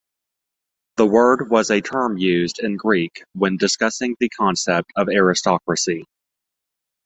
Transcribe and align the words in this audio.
The 0.97 1.05
word 1.05 1.51
was 1.51 1.69
a 1.69 1.79
term 1.79 2.17
used 2.17 2.57
in 2.57 2.75
Greek 2.75 3.21
when 3.33 3.57
discussing 3.57 4.15
the 4.19 4.29
concept 4.29 4.89
of 4.95 5.07
aristocracy. 5.09 6.05